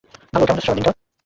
[0.33, 0.93] ভালো, কেমন যাচ্ছে সবার দিনকাল?